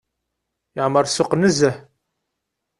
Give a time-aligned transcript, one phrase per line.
[0.75, 1.75] Yeɛmer ssuq nezzeh.